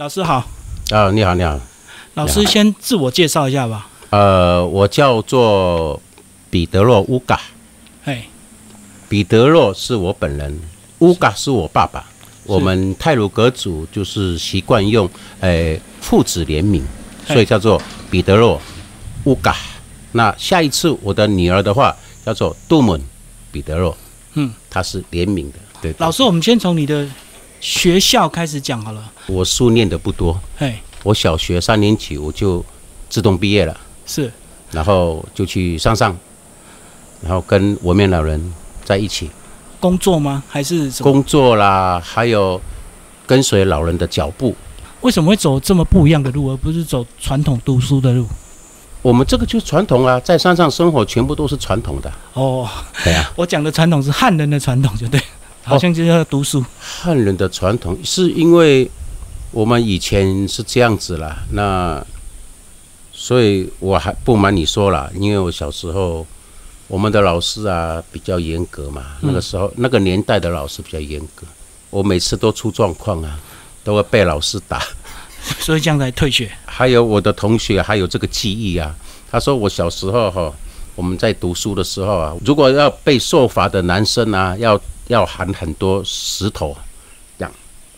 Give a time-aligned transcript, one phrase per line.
[0.00, 0.42] 老师好，
[0.92, 1.60] 啊，你好，你好。
[2.14, 3.86] 老师先自我介绍一下吧。
[4.08, 6.00] 呃，我叫做
[6.48, 7.38] 彼得洛乌嘎，
[8.02, 8.22] 嘿，
[9.10, 10.58] 彼得洛是我本人，
[11.00, 12.02] 乌嘎是我爸爸。
[12.44, 15.06] 我们泰鲁格族就是习惯用
[15.40, 16.82] 诶父子联名，
[17.26, 17.78] 所以叫做
[18.10, 18.58] 彼得洛
[19.24, 19.54] 乌嘎。
[20.12, 21.94] 那下一次我的女儿的话
[22.24, 22.98] 叫做杜门
[23.52, 23.94] 彼得洛，
[24.32, 25.58] 嗯，她是联名的。
[25.82, 27.06] 对，对老师，我们先从你的
[27.60, 29.12] 学校开始讲好了。
[29.26, 32.64] 我书念的不多，嘿，我小学三年级我就
[33.08, 33.76] 自动毕业了。
[34.06, 34.32] 是
[34.72, 36.16] 然后就去山上，
[37.22, 38.52] 然后跟文面老人
[38.84, 39.30] 在一起
[39.78, 40.42] 工作吗？
[40.48, 41.12] 还是什么？
[41.12, 42.60] 工作啦，还有
[43.26, 44.54] 跟随老人的脚步。
[45.02, 48.26] 为什么会走这么不一样的路，而不是走传统读书的路？
[49.02, 52.12] 我们这个就是传统啊，在山上生活全部都是传统的。
[52.34, 52.68] 哦，
[53.02, 55.20] 对啊， 我讲的传统是汉人的传统，就对，
[55.62, 56.64] 好像就是要读书。
[56.78, 58.90] 汉人的传统是因为
[59.52, 62.04] 我们以前是这样子啦，那
[63.12, 66.26] 所以我还不瞒你说了，因为我小时候
[66.88, 71.46] 我们的老师啊比较严格嘛，那个时候那个年代的老师比较严格，
[71.90, 73.38] 我每次都出状况啊，
[73.84, 74.82] 都会被老师打。
[75.58, 76.50] 所以这样才退学。
[76.66, 78.94] 还有我的同学还有这个记忆啊，
[79.30, 80.52] 他说我小时候哈，
[80.94, 84.78] 我们在读书的时候啊，如果要被受罚的男生啊，要
[85.10, 86.76] 要含很多石头，
[87.36, 87.52] 这样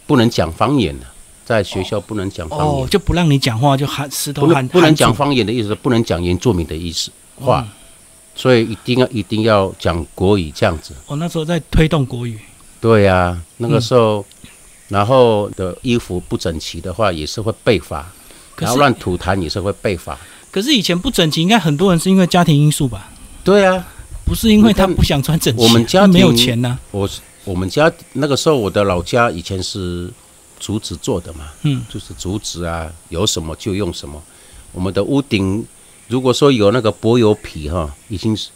[0.07, 1.07] 不能讲方言的，
[1.45, 7.69] 在学校不能讲方言，哦，就不让你讲话，就喊石头不能喊不能讲方言的意思，不能讲原住民的意思嗯话，
[8.35, 10.95] 所以一定要一定要讲国语这样子。
[11.07, 12.39] 我那时候在推动国语。
[12.81, 14.27] 对呀、那个时嗯候，
[14.89, 18.11] 然后的衣服不整齐的话，也是会被罚。
[18.57, 20.17] 然后乱吐痰也是会被罚。
[20.51, 23.11] 可是以前不整齐，应该很多人是因为家庭因素吧？
[23.43, 23.85] 对啊，
[24.33, 30.11] 不是因为他不想穿整齐，我们家他没有庭钱呐、我是我们家那个时候，我的老家以前是
[30.59, 34.23] 竹子做的嘛，嗯，就是竹子啊，有什么就用什么。
[34.73, 35.63] 我们的屋顶
[36.09, 38.49] 如果说有那个柏油皮哈，已经是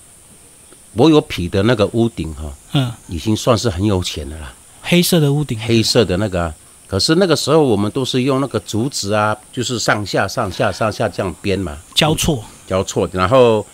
[0.96, 4.54] 柏油皮的那个屋顶哈，嗯，已经算是很有钱的啦。
[4.80, 6.54] 黑色的屋顶，黑色的那个啊、
[6.86, 12.42] 可是那个时候我们都是用那个竹子啊，就是上下上下上下这样编嘛，交错。
[12.66, 13.64] 交错，然后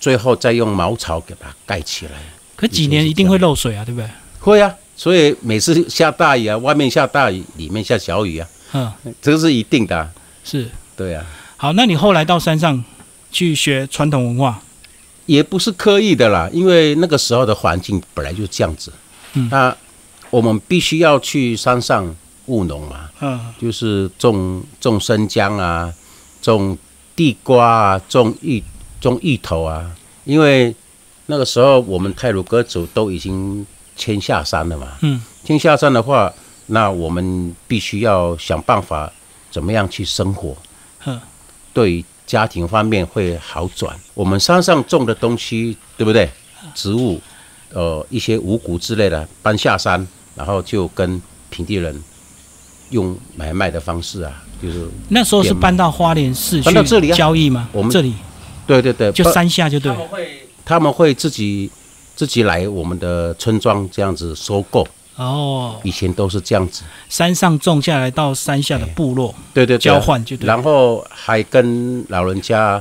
[0.00, 2.12] 最后再用茅草给它盖起来。
[2.56, 4.08] 可几年一定会漏水啊，对不对？
[4.40, 10.10] 会啊，所以每次下大雨啊，外面下大雨，里面下小雨啊，嗯，这个是一定的啊、
[10.42, 10.68] 是。
[10.96, 11.24] 对啊，
[11.56, 12.82] 好，那你后来到山上
[13.30, 14.62] 去学传统文化，
[15.26, 18.92] 也不是刻意的啦，因为那个时候的环境本来就这样子。
[19.34, 19.74] 嗯那
[20.28, 22.14] 我们必须要去山上
[22.46, 25.92] 务农嘛，嗯，就是种种生姜啊，
[26.42, 26.76] 种
[27.16, 28.62] 地瓜啊，种芋
[29.00, 29.90] 种芋头啊，
[30.24, 30.74] 因为
[31.26, 33.66] 那个时候我们泰鲁格族都已经
[33.96, 34.88] 迁下山了嘛。
[35.02, 36.32] 嗯，迁下山的话，
[36.66, 39.10] 那我们必须要想办法
[39.50, 40.56] 怎么样去生活，
[41.06, 41.20] 嗯，
[41.72, 43.96] 对家庭方面会好转。
[44.14, 46.28] 我们山上种的东西，对不对？
[46.74, 47.20] 植物，
[47.72, 50.06] 呃，一些五谷之类的搬下山，
[50.36, 52.00] 然后就跟平地人
[52.90, 57.68] 用买卖的方式啊，就是那时候是搬到花莲市搬到这里交易吗？
[57.72, 58.14] 我们这里
[58.70, 59.98] 对对对，就山下就对了。
[60.06, 61.68] 会他们会自己
[62.14, 64.86] 自己来我们的村庄这样子收购，
[65.16, 66.82] 哦，以前都是这样子。
[67.08, 70.46] 山上种下来到山下的部落对对对，交换就对。
[70.46, 72.80] 然后还跟老人家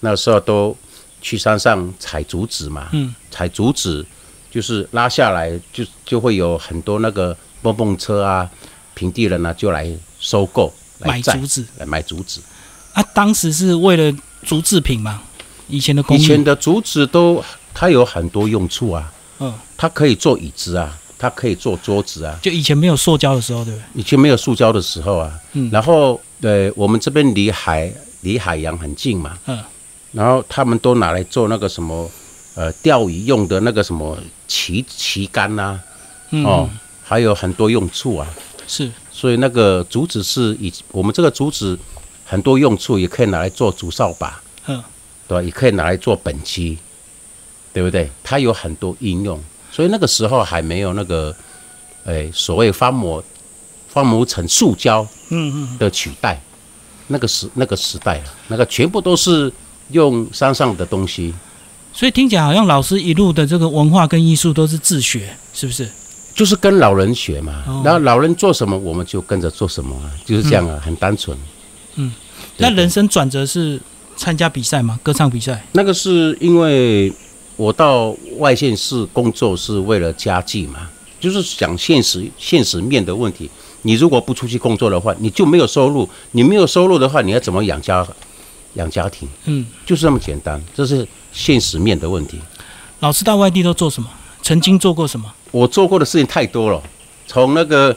[0.00, 0.76] 那时候都
[1.22, 4.04] 去山上采竹子嘛，嗯，采竹子
[4.50, 8.50] 就是拉下来就就会有很多那个蹦蹦车啊，
[8.92, 12.42] 平地人啊就来收购来买竹子来买竹子。
[12.92, 15.22] 啊，当时是为了竹制品嘛，
[15.70, 17.42] 以前的工以前的竹子都
[17.72, 22.38] 它有很多用处啊，嗯，它可以做椅子啊，它可以做桌子啊。
[22.42, 24.00] 就以前没有塑胶的时候，对不对？
[24.00, 25.70] 以前没有塑胶的时候啊，嗯。
[25.70, 27.92] 然后呃，我们这边离海
[28.22, 29.58] 离海洋很近嘛，嗯，
[30.12, 32.10] 然后他们都拿来做那个什么
[32.54, 35.78] 呃钓鱼用的那个什么旗旗杆呐、
[36.30, 36.68] 嗯，哦，
[37.02, 38.26] 还有很多用处啊，
[38.66, 38.90] 是。
[39.12, 41.78] 所以那个竹子是以我们这个竹子
[42.24, 44.82] 很多用处，也可以拿来做竹扫把，嗯，
[45.30, 45.42] 对吧？
[45.42, 46.76] 也可以拿来做本机，
[47.72, 48.10] 对不对？
[48.24, 49.40] 它有很多应用，
[49.70, 51.34] 所以那个时候还没有那个，
[52.04, 53.22] 哎，所谓翻模
[53.88, 56.40] 翻模成塑胶嗯嗯，的取代，
[57.06, 59.52] 那个时那个时代啊，那个全部都是
[59.90, 61.32] 用山上的东西，
[61.92, 65.88] 所以听起来好像老师一路的这个文化跟艺术都是自学，是不是？
[66.34, 67.62] 就是跟老人学嘛。
[67.66, 71.36] 哦然后老人做什么，我们就跟着做什么啊，就是这样啊，很单纯。
[71.96, 72.12] 嗯，
[72.56, 73.80] 那人生转折是
[74.20, 75.00] 参加比赛吗？
[75.02, 75.64] 歌唱比赛？
[75.72, 77.10] 那个是因为
[77.56, 83.50] 我到外县市工作是为了家计嘛，就是讲现实现实面的问题。
[83.80, 86.06] 你如果不出去工作的话，你就没有收入。
[86.32, 88.06] 你没有收入的话，你要怎么养家
[88.74, 89.26] 养家庭？
[89.46, 92.38] 嗯，就是这么简单，这是现实面的问题。
[92.98, 94.10] 老师到外地都做什么？
[94.42, 95.32] 曾经做过什么？
[95.50, 96.82] 我做过的事情太多了，
[97.26, 97.96] 从那个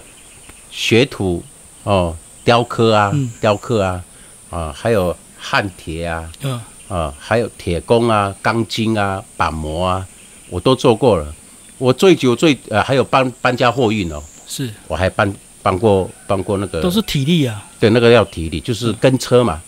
[0.71, 1.43] 学徒
[1.83, 2.15] 哦，
[2.45, 4.01] 雕刻啊，嗯雕刻啊，
[4.49, 5.13] 啊，还有
[5.45, 10.07] 焊铁啊，嗯，啊，还有铁工啊、钢筋啊、板模啊，
[10.49, 11.35] 我都做过了。
[11.77, 15.31] 我最久最呃，还有搬搬家货运哦，是，我还搬
[15.61, 17.65] 搬过搬过那个，都是体力啊。
[17.77, 19.61] 对那个要体力，就是跟车嘛，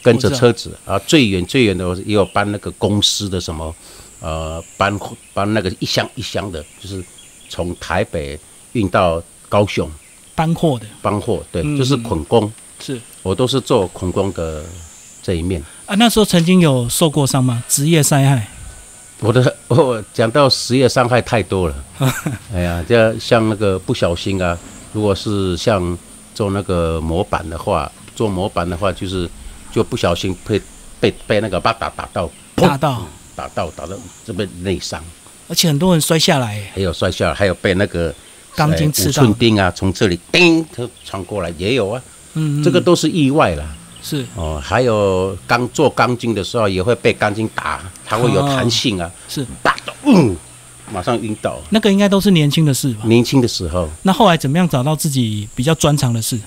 [0.00, 0.78] 跟着车子。
[0.84, 3.74] 啊，最远最远的我也有搬那个公司的什么，
[4.20, 4.96] 呃，搬
[5.34, 7.04] 搬那个一箱一箱的，就是
[7.48, 8.38] 从台北
[8.74, 9.90] 运到高雄。
[10.36, 13.00] 搬货的，搬货，对，嗯就是捆工，是。
[13.22, 14.62] 我都是做捆工的
[15.26, 15.60] 这一面。
[15.86, 15.94] 啊。
[15.96, 17.64] 那时候曾经有受过伤吗？
[17.68, 18.46] 职业伤害？
[19.20, 21.74] 我的 我讲到职业伤害太多了，
[22.54, 24.56] 哎呀，这像那个不小心啊，
[24.92, 25.98] 如果是像
[26.34, 29.28] 做那个模板的话，做模板的话就是
[29.72, 30.60] 就不小心被
[31.00, 33.96] 被被那个把打打到，打到，打到打到
[34.26, 35.02] 这边内伤，
[35.48, 38.14] 而且很多人摔下来，还有摔下来，还有被那个
[38.54, 42.02] 钢筋刺到寸钉啊从这里叮它穿过来也有啊，
[42.34, 43.64] 嗯，嗯这个都是意外啦。
[44.08, 50.36] 是哦，还有钢做钢筋的时候也会被钢筋打，它会有弹性啊，是，打到嗯，
[50.92, 51.58] 马上晕倒。
[51.70, 53.00] 那个应该都是年轻的事吧？
[53.06, 56.38] 年轻的时候，那后来怎么样找到自己比较专长的事？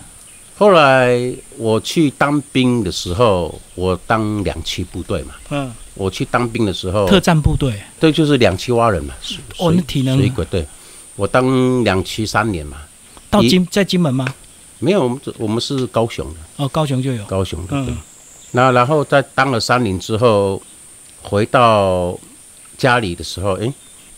[0.57, 1.19] 后来
[1.57, 5.33] 我去当兵的时候，我当两栖部队嘛。
[5.49, 9.13] 嗯，我去当兵的时候，特战部队，对，就是两栖蛙人嘛。
[9.57, 10.65] 哦水那体能水鬼对，
[11.17, 12.77] 我当两栖三年嘛。
[13.29, 14.25] 到金在金门吗？
[14.79, 17.93] 没有，我们我们是高雄的，哦，高雄就有，高雄的对。
[17.93, 17.97] 嗯，
[18.51, 20.61] 那然后在当了三年之后，
[21.21, 22.17] 回到
[22.77, 23.71] 家里的时候，诶，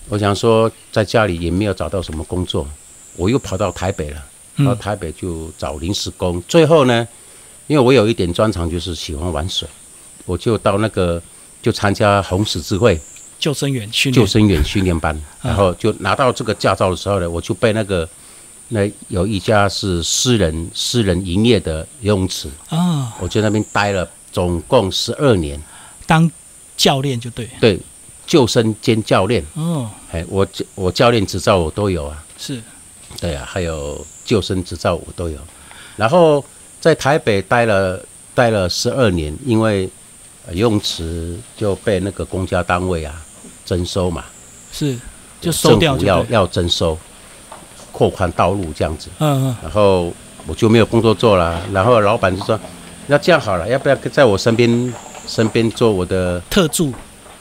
[0.07, 2.67] 我想说在家里也没有找到什么工作，
[3.15, 4.17] 我又跑到台北了。
[4.57, 6.39] 到嗯，台北就找临时工。
[6.47, 7.07] 最后呢，
[7.67, 9.67] 因为我有一点专长，就是喜欢玩水，
[10.25, 11.19] 我就到那个
[11.61, 12.99] 就参加红十字会。
[13.39, 15.49] 救生员训练，救生员训练班， 嗯。
[15.49, 18.07] 然后就拿到这个驾照的时候呢，我就被那个
[18.73, 25.61] 那有一家是私人私人营业的游泳池，啊，我在那边待了总共十二年，
[26.07, 26.29] 当
[26.77, 27.77] 教练就对，对，
[28.25, 32.23] 救生兼教练，哦，哎，我我教练执照我都有啊。
[32.37, 32.61] 是，
[33.19, 35.37] 对啊，还有救生执照我都有。
[35.97, 36.43] 然后
[36.79, 38.01] 在台北待了
[38.33, 39.89] 待了十二年，因为
[40.47, 43.21] 呃游泳池就被那个公家单位啊
[43.65, 44.23] 征收嘛，
[44.71, 44.97] 是，
[45.41, 46.97] 就收掉就，政府要要征收，
[48.01, 49.09] 扩宽道路这样子。
[49.19, 50.11] 嗯嗯，然后
[50.47, 52.59] 我就没有工作做了，然后老板就说
[53.05, 54.93] ：“那这样好了，要不要在我身边
[55.27, 56.91] 身边做我的特助，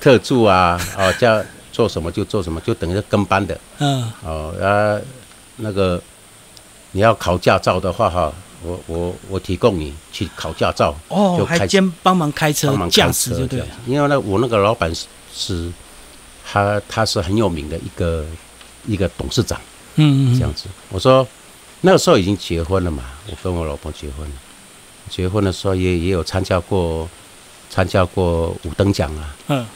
[0.03, 0.79] 特助啊？
[0.99, 1.43] 哦，这样
[1.73, 5.01] 做什么就做什么，就等于是跟班的。”嗯，哦，啊，
[5.57, 5.99] 那个
[6.93, 8.31] 你要考驾照的话，哈，
[8.62, 13.65] 我我我提供你去考驾照，哦，就开还兼帮忙开车帮忙驾开驶就对。
[13.87, 15.73] 因为呢，我那个老板是是，
[16.45, 18.27] 他他是很有名的一个
[18.87, 19.59] 一个董事长
[19.97, 20.65] 嗯嗯嗯，这样子。
[20.91, 21.27] 我说
[21.83, 24.35] 那个时候已经结婚了嘛，我跟我老婆结婚了，
[25.09, 27.09] 结婚的时候也也有参加过
[27.69, 29.67] 参加过五等奖啊，嗯，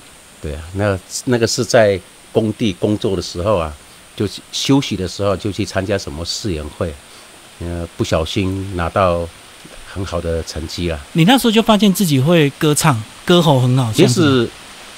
[0.43, 1.99] 对啊，那那个是在
[2.33, 3.73] 工地工作的时候啊，
[4.17, 6.93] 就是休息的时候就去参加什么试演会，
[7.61, 9.27] 呃，不小心拿到
[9.93, 10.99] 很好的成绩啦。
[11.13, 14.49] 你那时候就发现自己会歌唱，歌喉很好，其实，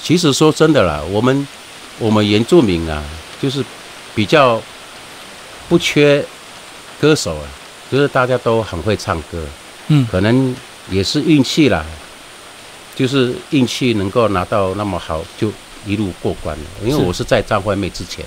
[0.01, 1.47] 其实说真的啦，我们
[1.99, 3.03] 我们原住民啊，
[3.41, 3.63] 就是
[4.15, 4.61] 比较
[5.69, 6.23] 不缺
[6.99, 7.45] 歌手啊，
[7.91, 9.43] 就是大家都很会唱歌，
[9.87, 10.55] 嗯，可能
[10.89, 11.85] 也是运气啦，
[12.95, 15.51] 就是运气能够拿到那么好，就
[15.85, 16.63] 一路过关了。
[16.83, 18.25] 因为我是在张惠妹之前，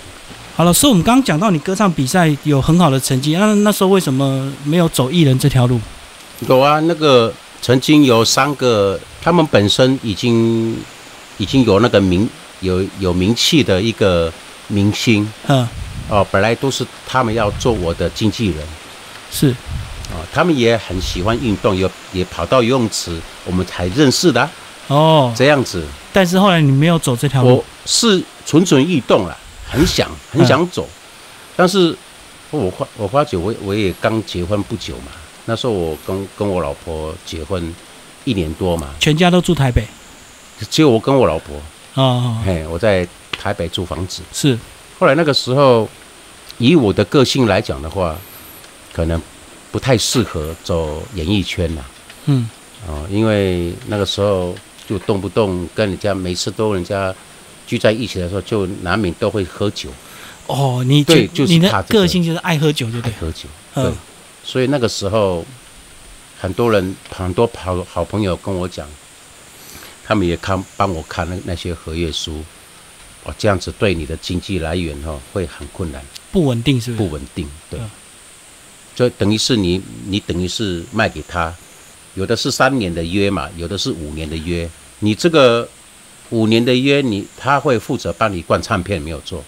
[0.57, 5.81] 好了，所以我们刚刚讲到你歌唱比赛有很好的成绩，那那时候为什么没有走艺人这条路？
[6.47, 10.77] 有啊，那个曾经有三个，他们本身已经
[11.39, 12.29] 已经有那个名
[12.61, 14.33] 有有名气的一个
[14.69, 15.31] 明星。
[15.49, 15.67] 嗯，
[16.11, 18.57] 哦，本来都是他们要做我的经纪人
[19.31, 19.51] 是，
[20.11, 24.51] 哦，他们也很喜欢运动，有也跑到游泳池，我们才认识的啊、
[24.89, 25.87] 哦，这样子。
[26.13, 29.37] 但是后来你没有走这条路我，是蠢蠢欲动了，
[29.69, 30.89] 很想很想走，
[31.57, 31.97] 但是
[32.51, 35.13] 我发我发觉我我也刚结婚不久嘛，
[35.45, 37.73] 那时候我跟跟我老婆结婚
[38.25, 39.87] 一年多嘛，全家都住台北，
[40.69, 41.57] 只有我跟我老婆，
[41.95, 44.23] 哦，嘿，我在台北租房子。
[44.33, 44.59] 是，
[45.01, 45.89] 后来那个时候，
[46.59, 48.15] 以我的个性来讲的话，
[48.93, 49.21] 可能
[49.73, 51.83] 不太适合走演艺圈啦，
[52.27, 52.47] 嗯，
[52.87, 54.55] 哦，因为那个时候
[54.87, 57.15] 就动不动跟人家每次都人家
[57.67, 59.89] 聚在一起的时候，就难免都会喝酒，
[60.47, 62.01] 哦，你对就你的个。
[62.01, 63.11] 个性就是爱喝酒，对不对？
[63.11, 63.85] 爱喝酒，嗯。
[63.85, 63.93] 对，
[64.45, 65.43] 所以那个时候，
[66.39, 68.87] 很多人很多好好朋友跟我讲，
[70.05, 72.45] 他们也看帮我看那那些合约书，
[73.25, 77.79] 哦，这样子对你的经济来源哈、会很困难，不稳定是不稳定，对。
[77.79, 77.91] 嗯，
[78.95, 81.55] 就等于是你你等于是卖给他，
[82.15, 84.69] 有的是三年的约嘛，有的是五年的约，
[85.01, 85.69] 你这个
[86.31, 89.45] 五年的约你他会负责帮你灌唱片没有做，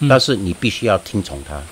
[0.00, 0.08] 嗯。
[0.08, 1.62] 但是你必须要听从他，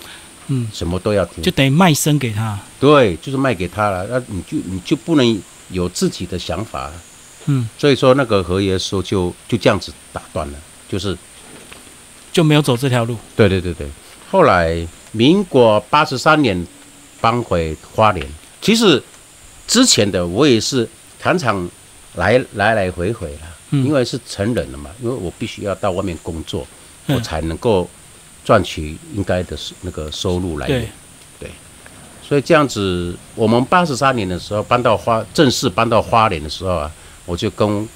[0.48, 1.42] 嗯，什么都要听。
[1.42, 2.58] 就，等于卖身给他。
[2.80, 6.90] 对，就是卖给他了，那你就你就不能有自己的想法，
[7.46, 10.58] 嗯，所以说那个合约书就就这样子打断了，
[10.88, 11.16] 就是
[12.32, 13.16] 就没有走这条路。
[13.36, 13.86] 对对对对。
[14.30, 16.66] 后来民国八十三年
[17.20, 18.26] 搬回花莲，
[18.60, 19.02] 其实
[19.66, 20.88] 之前的我也是
[21.20, 21.68] 常常
[22.14, 23.40] 来来来回回了，
[23.70, 26.66] 嗯因为是成人了嘛，因为我必须要到外面工作，
[27.06, 27.88] 嗯我才能够
[28.44, 30.88] 赚取应该的那个收入来源
[31.38, 31.50] 对。
[32.22, 36.92] 所以这样子，我们八十三年的时候搬到花正式搬到花莲的时候啊，
[37.24, 37.88] 我就跟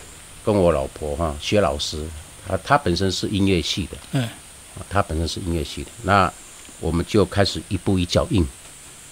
[0.43, 2.03] 跟我老婆哈、薛老师，
[2.49, 6.33] 啊，他本身是音乐系的，嗯啊，她本身是音乐系的，那
[6.81, 8.47] 我们就开始一步一脚印，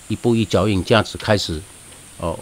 [0.08, 1.60] 一步一脚印这样子开始
[2.18, 2.38] 哦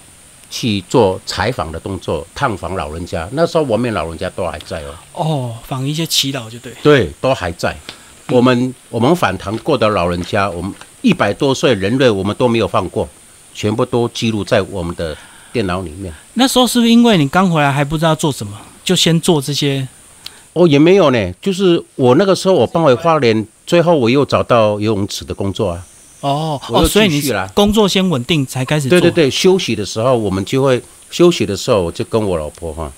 [0.50, 3.28] 去做采访的动作，探访老人家。
[3.32, 6.72] 那时候我们老人家都还在哦，哦，访一些祈祷就对。
[6.82, 7.76] 对，都还在。
[8.28, 13.06] 我们我们访谈过的老人家，我们一百多岁人类，我们都没有放过，
[13.52, 15.16] 全部都记录在我们的
[15.52, 16.12] 电脑里面。
[16.34, 19.86] 那时候是不是因为你刚回来还不知道做什么，就先做这些？
[20.58, 25.86] 哦，也没有呢，就是我那个时候我搬回花莲，最后我又找到游泳池的工作啊。
[26.20, 27.22] 哦哦，所以你
[27.54, 28.98] 工作先稳定才开始做。
[28.98, 32.90] 对对对，休息的时候我们就会休息的时候，我就跟我老婆哈、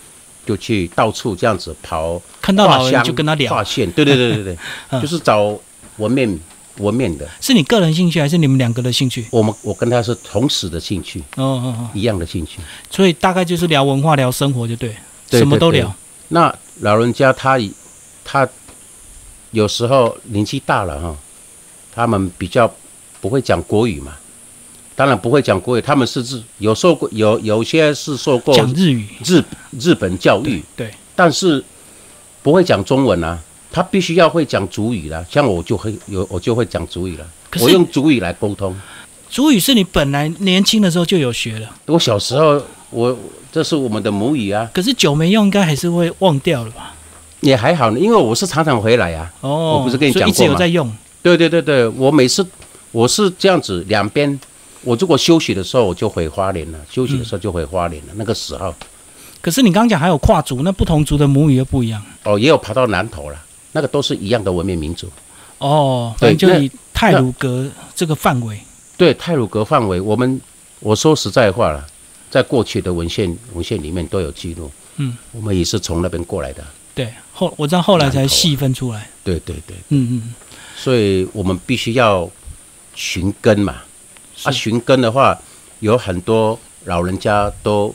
[0.47, 5.55] 就去到处这样子跑看到老人就跟他聊画，线，对对对对对， 嗯就是找
[5.99, 6.41] 纹面
[6.79, 7.29] 纹面的。
[7.43, 9.27] 是你个人兴趣还是你们两个的兴趣？
[9.31, 12.61] 我们我跟他是同时的兴趣，哦哦哦，一样的兴趣。
[12.91, 14.95] 所以大概就是聊文化、聊生活就对
[15.31, 15.95] 什么都聊。
[16.29, 17.59] 那老人家他
[18.25, 18.49] 他
[19.53, 21.17] 有时候年纪大了哈，
[21.95, 22.73] 他们比较
[23.21, 24.17] 不会讲国语嘛，
[24.95, 29.43] 当然不会讲国语，他们是日有受过有有些是受过讲日语，日
[29.79, 31.63] 日本教育，对，但是
[32.43, 33.39] 不会讲中文啊，
[33.71, 35.25] 他必须要会讲主语啦。
[35.29, 37.27] 像我就会有我就会讲主语了，
[37.61, 38.75] 我用主语来沟通。
[39.29, 43.17] 主语是你本来年轻的时候就有学了，我小时候我
[43.53, 46.95] 这是我们的母语啊，可是久没用，应该还是会忘掉了吧？
[47.41, 49.33] 也还好呢，因为我是常常回来啊。
[49.41, 50.93] 哦，我不是跟你讲过吗有在用。
[51.23, 52.47] 对对对对，我每次
[52.93, 54.39] 我是这样子，两边
[54.83, 58.13] 我如果休息的时候我就回花莲了，休息的时候就回花莲了。
[58.17, 58.75] 那个时候
[59.41, 62.03] 可是你刚刚讲还有跨族，那不同族的母语又不一样。
[62.25, 63.39] 哦，也有跑到南投了，
[63.73, 65.09] 那个都是一样的文明民族。
[65.59, 68.61] 哦，对就以泰鲁格这个范围。
[68.99, 70.39] 对泰鲁格范围，我们
[70.81, 71.87] 我说实在话了，
[72.31, 74.71] 在过去的文献文献里面都有记录。
[74.97, 76.65] 嗯，我们也是从那边过来的。
[76.95, 79.09] 对，后我知道后来才细分出来。
[79.25, 80.35] 对对对，嗯嗯，
[80.77, 82.31] 所以我们必须要
[82.95, 83.83] 寻根嘛。
[84.43, 85.39] 啊，寻根的话，
[85.81, 87.95] 有很多老人家都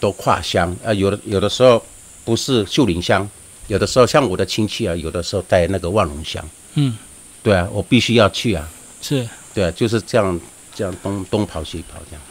[0.00, 1.82] 都跨乡啊，有的有的时候
[2.24, 3.28] 不是秀林乡，
[3.68, 6.44] 有的时候像我的亲戚啊，有的时候在那个万隆乡。
[6.74, 6.96] 嗯，
[7.42, 8.68] 对啊，我必须要去啊。
[9.00, 9.26] 是。
[9.54, 10.40] 对啊，就是这样
[10.74, 12.22] 这样东东跑西跑这样。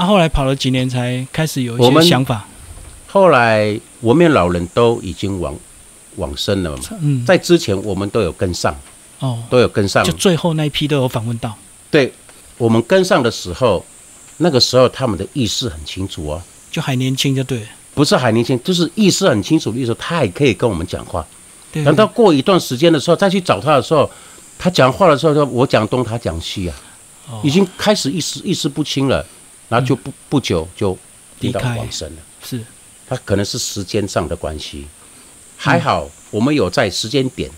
[0.00, 2.46] 啊，后来跑了几年才开始有一些想法。
[3.06, 5.54] 后来我们老人都已经往
[6.16, 8.74] 往生了嘛，嗯，在之前我们都有跟上，
[9.18, 10.10] 哦，都有跟上就。
[10.14, 11.54] 最后那一批都有访问到。
[11.90, 12.10] 对，
[12.56, 13.84] 我们跟上的时候，
[14.38, 17.66] 那个时候他们的意识很清楚哦，就还年轻就对了。
[17.92, 21.26] 不是还年轻，就是意识很清楚的意思，他还可以跟我们讲话。
[21.72, 24.10] 等到过一段时间的时候，再去找他的时候，
[24.58, 26.76] 他讲话的时候，说我讲东，他讲西啊，
[27.28, 29.26] 哦已经开始意识意识不清了，
[29.70, 30.98] 然后就不不久就
[31.38, 31.78] 离开。
[31.78, 32.22] 往生了。
[32.44, 32.62] 是。
[33.08, 34.86] 他可能是时间上的关系，
[35.56, 37.50] 还好我们有在时间点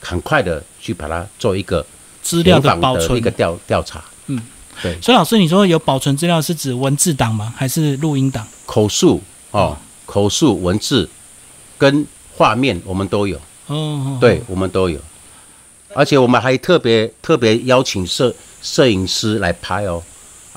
[0.00, 1.84] 很快的去把它做一个
[2.22, 3.16] 资料的保存。
[3.16, 3.30] 一个。
[3.30, 4.40] 调调查，嗯，
[4.82, 7.54] 对，所以老师，你说有保存资料是指文字档吗？
[7.56, 8.46] 还是录音档？
[8.66, 9.22] 口述
[9.52, 11.08] 哦，口述文字
[11.76, 12.04] 跟
[12.36, 14.98] 画面我们都有，哦，哦，对，我们都有，
[15.94, 20.02] 而且我们还特别特别邀请摄摄影师来拍哦，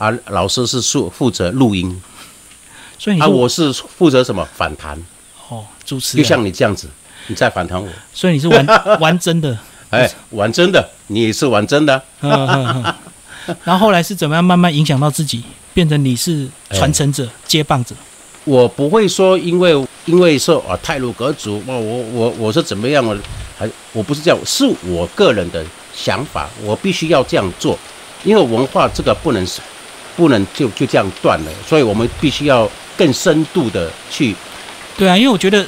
[0.02, 4.98] 啊，老师是负负责录音，啊，所以你说我是负责什么反弹，
[5.48, 6.88] 哦，主持就，像你这样子，
[7.28, 7.88] 你在反弹我。
[8.12, 8.66] 所以你是玩
[9.00, 9.56] 玩真的。
[9.92, 12.02] 哎，玩真的，你也是玩真的。
[13.64, 17.94] 然后后来是怎么样慢慢影响到自己，变成你是传承者、接棒者？
[18.46, 19.72] 我不会说，因为
[20.06, 23.16] 因为说啊，泰鲁格族，哇，我我我是怎么样，我
[23.56, 27.78] 还我不是这样，是我个人的想法，我必须要这样做，
[28.24, 29.62] 因为文化这个不能是
[30.16, 34.36] 不能就就这样断了，所以我们必须要更深度的去。
[34.98, 35.66] 对啊，因为我觉得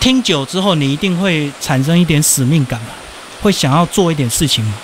[0.00, 2.88] 听久之后，你一定会产生一点使命感嘛，
[3.42, 4.74] 会想要做一点事情嘛。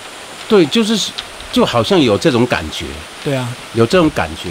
[0.47, 1.11] 对，就是
[1.51, 2.85] 就好像有这种感觉，
[3.23, 4.49] 对啊，有这种感觉，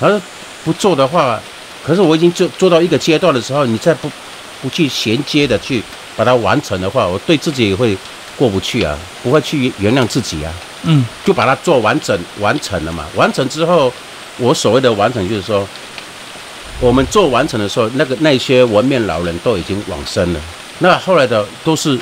[0.00, 0.20] 而
[0.64, 1.40] 不做的话，
[1.84, 4.10] 可是我已经做做到一个阶段的时候，你再不
[4.60, 5.82] 不去衔接的去
[6.16, 7.96] 把它完成的话，我对自己也会
[8.38, 10.52] 过不去啊，不会去原谅自己啊，
[10.84, 13.04] 嗯，就把它做完整完成了嘛。
[13.16, 13.92] 完成之后，
[14.38, 15.66] 我所谓的完成就是说，
[16.80, 20.40] 我们做完成的时候，那个那些文面老人都已经往生了，
[20.78, 21.98] 那后来的都是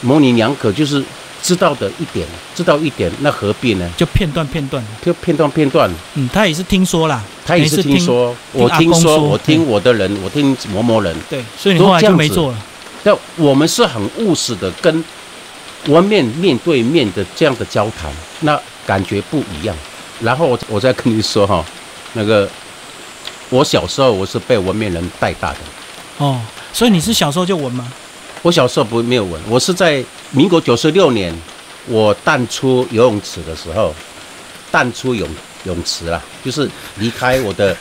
[0.00, 1.02] 模棱两可，就是
[1.40, 3.88] 知道的一点，知道一点，那何必呢？
[3.96, 12.58] 就片段片段，就片段片段，嗯，他也是听说啦，他也是听说，听我听说，我听我的人，我听某某人，对，所以你后来就没做了。
[13.02, 15.04] 但我们是很务实的，跟
[15.86, 19.74] 文面面对面的这样的交谈，那感觉不一样。
[20.20, 21.64] 然后我我再跟你说哈，
[22.12, 22.48] 那个
[23.48, 25.58] 我小时候我是被文面人带大的，
[26.18, 26.40] 哦，
[26.72, 27.90] 所以你是小时候就文吗？
[28.42, 31.34] 我小时候不没有文，我是在民国九十六年
[31.86, 33.94] 我淡出游泳池的时候，
[34.70, 35.28] 淡出泳
[35.64, 37.76] 泳池啦，就是离开我的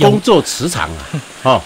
[0.00, 0.98] 工作磁场啊，
[1.42, 1.62] 哦，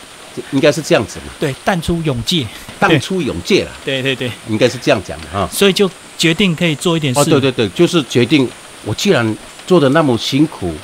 [0.53, 2.47] 应该是这样子嘛，对，淡出永界，
[2.79, 5.49] 淡出永界了， 对对对，应该是这样讲的哈。
[5.53, 7.21] 所以就决定可以做一点事。
[7.21, 8.49] 哦，对对对，就是决定
[8.85, 9.37] 我既然
[9.67, 10.75] 做的那么辛苦，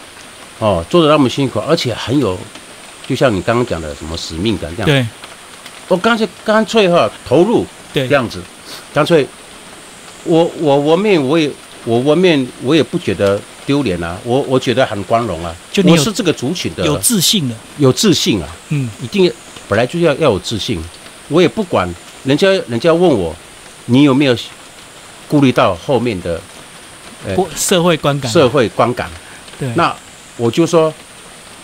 [0.59, 2.39] 哦，做的那么辛苦，而且很有，
[3.07, 5.07] 就像你刚刚讲的什么使命感这样，对。
[5.89, 8.07] 我干脆干脆哈投入对。
[8.07, 8.41] 这样子，
[8.95, 9.27] 干脆
[10.25, 11.51] 我我我面我也
[11.85, 13.41] 我我面我也不觉得
[13.71, 17.55] 丢脸啊，我我觉得很光荣啊，就你我是这个族群的有自信的。
[17.79, 19.33] 有自信啊，嗯，一定
[19.69, 20.83] 本来就要要有自信，
[21.29, 21.89] 我也不管
[22.25, 23.33] 人家人家问我
[23.87, 24.37] 你有没有
[25.29, 26.41] 顾虑到后面的
[27.25, 28.29] 呃社会观感。
[28.29, 29.09] 社会观感。
[29.57, 29.95] 对，那
[30.37, 30.93] 我就说，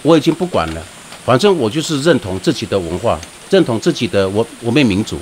[0.03, 0.81] 我已经不管了，
[1.25, 3.19] 反正我就是认同自己的文化，
[3.51, 5.19] 认同自己的我我们民族。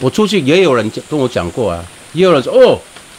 [0.00, 2.76] 我出去也有人跟我讲过啊，也有人说哦，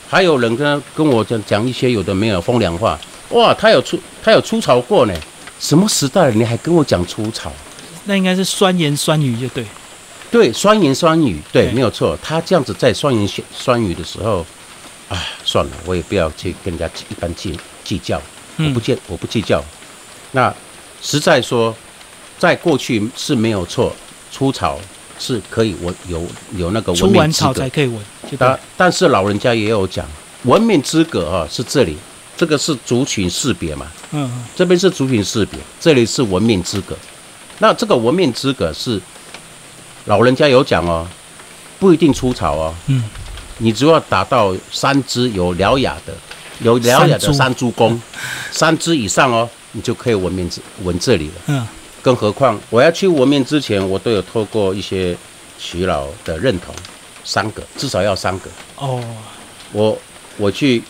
[0.09, 2.97] 还有人跟跟我讲讲一些有的没有风凉话，
[3.29, 5.13] 哇，他有出他有出草过呢，
[5.59, 7.51] 什么时代了你还跟我讲出草？
[8.05, 9.65] 那应该是酸言酸语就对。
[10.29, 12.17] 对，酸言酸语，对，没有错。
[12.21, 14.45] 他这样子在酸言酸语的时候，
[15.07, 18.17] 啊，算了，我也不要去跟人家一般计计较。
[18.17, 18.21] 我
[18.57, 19.63] 嗯不计我不计较。
[20.31, 20.53] 那
[21.01, 21.73] 实在说，
[22.37, 23.95] 在过去是没有错，
[24.29, 24.77] 出草
[25.19, 26.25] 是可以我有
[26.55, 27.69] 有那个出文明资格完草才。
[27.69, 28.59] 可以闻，就对但。
[28.75, 30.05] 但是老人家也有讲，
[30.43, 31.97] 文明资格啊是这里，
[32.35, 36.95] 这个是族群识别嘛，嗯嗯这边是族群识别，这里是文明资格。
[37.59, 39.01] 那这个文明资格是
[40.05, 41.07] 老人家有讲哦，
[41.79, 43.03] 不一定出草哦，嗯，
[43.57, 46.13] 你只要达到三只有獠牙的，
[46.59, 48.01] 有獠牙的三株山猪公，
[48.51, 51.33] 三只以上哦，你就可以纹面这纹这里了。
[51.47, 51.67] 嗯，
[52.07, 55.13] 更何况我要去纹面之前，我都有透过一些
[55.59, 56.73] 耆老的认同，
[57.25, 58.49] 三个至少要三个。
[58.77, 59.03] 哦，
[59.73, 59.97] 我
[60.37, 60.81] 我去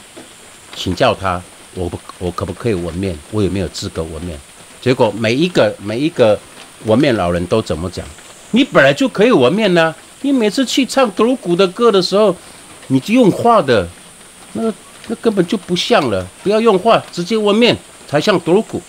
[0.75, 1.41] 请教他，
[1.73, 3.17] 我不我可不可以纹面？
[3.31, 4.39] 我有没有资格纹面？
[4.79, 6.39] 结果每一个每一个
[6.85, 8.05] 纹面老人都怎么讲？
[8.51, 12.35] 你本来就可以纹面呢、你每次去唱德鲁古的歌的时候，
[12.89, 13.87] 你就用画的，
[14.53, 14.71] 那
[15.07, 16.23] 那根本就不像了。
[16.43, 17.75] 不要用画，直接纹面
[18.07, 18.79] 才像德鲁古。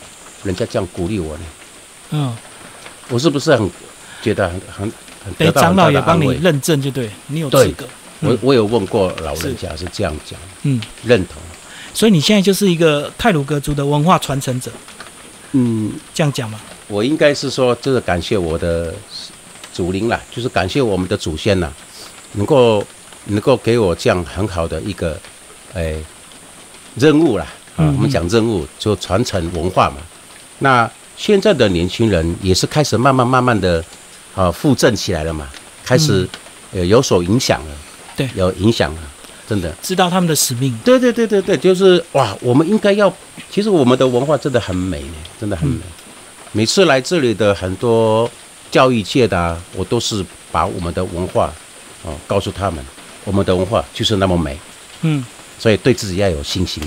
[0.44, 1.44] 人家这样鼓励我呢，
[2.10, 2.34] 嗯，
[3.08, 3.70] 我是不是很
[4.22, 4.92] 觉得很很
[5.24, 6.32] 很得到很大老也帮你？
[6.34, 7.86] 认证就对，你有资对格。
[8.20, 11.36] 我嗯我有问过老人家是这样讲，嗯，认同。
[11.94, 14.70] 所以你现在就是一个泰鲁格族的文化传承者，
[15.52, 16.60] 嗯，这样讲嘛？
[16.88, 18.94] 我应该是说，这个感谢我的
[19.72, 21.72] 祖灵啦，就是感谢我们的祖先啦，
[22.32, 22.84] 能够
[23.26, 25.18] 能够给我这样很好的一个，
[25.74, 25.94] 哎，
[26.96, 27.44] 任务啦
[27.76, 29.96] 啊，嗯我们讲任务就传承文化嘛。
[30.58, 33.84] 那现在的年轻人也是开始慢慢慢慢的
[34.36, 35.48] 啊复振起来了嘛，
[35.84, 36.26] 开始
[36.72, 37.74] 呃有所影响了，
[38.16, 39.00] 对有影响了，
[39.48, 39.74] 真的。
[39.82, 40.78] 知道他们的使命。
[40.84, 43.12] 对对对对对，就是哇，我们应该要，
[43.50, 45.80] 其实我们的文化真的很美呢，真的很美。
[46.52, 48.30] 每次来这里的很多
[48.70, 51.52] 教育界的、啊，我都是把我们的文化
[52.04, 52.82] 哦告诉他们，
[53.24, 54.56] 我们的文化就是那么美，
[55.02, 55.24] 嗯，
[55.58, 56.80] 所以对自己要有信心。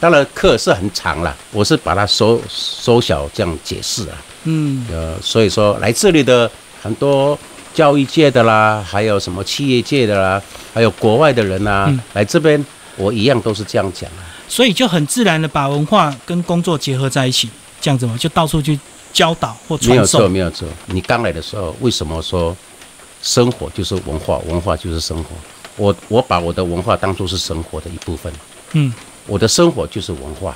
[0.00, 4.16] 当然课是很长了，我是把它收收小这样解释啊。
[4.44, 6.50] 嗯，呃，所以说来这里的
[6.82, 7.38] 很多
[7.72, 12.62] 教育界的啦，还有什么企业界的啦，还有国外的人啊、嗯来这边
[12.96, 14.22] 我一样都是这样讲啊。
[14.46, 17.48] 所以就很自然的把文化跟工作结合在一起，
[17.80, 18.78] 这样子嘛，就到处去
[19.12, 20.68] 教导或没有错，没有错。
[20.86, 22.54] 你刚来的时候，为什么说
[23.22, 25.30] 生活就是文化，文化就是生活？
[25.76, 28.32] 我我把我的文化当做是生活的一部分。
[28.74, 28.92] 嗯，
[29.26, 30.54] 我的生活就是文化，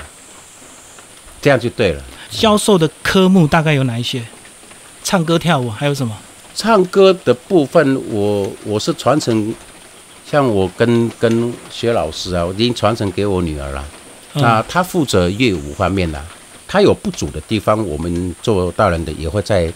[1.40, 2.02] 这样就对了。
[2.30, 4.22] 销售的科目大概有哪一些？
[5.02, 6.16] 唱歌、跳舞，还有什么？
[6.54, 9.54] 唱歌的部分，我我是传承，
[10.30, 13.84] 像我跟跟薛老师啊，我已经传承给我女儿了。
[14.34, 16.22] 嗯那她负责乐舞方面的，
[16.66, 19.72] 她有不足的地方，我们做大人的也会在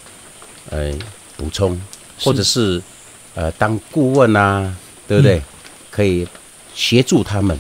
[0.71, 0.93] 呃
[1.37, 1.81] 补充，
[2.21, 2.81] 或者是
[3.35, 4.75] 呃当顾问啊，
[5.09, 5.39] 对不对？
[5.39, 5.43] 嗯
[5.93, 6.27] 可以
[6.75, 7.55] 协助他们，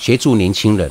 [0.00, 0.90] 协助年轻人。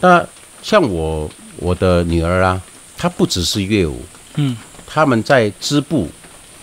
[0.00, 0.24] 那
[0.62, 2.60] 像我我的女儿啊，
[2.98, 4.02] 她不只是乐舞，
[4.34, 4.54] 嗯
[4.86, 6.08] 他们在织布，